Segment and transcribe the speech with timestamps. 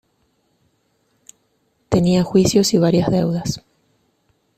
[1.89, 3.63] Tenía juicios y varias deudas.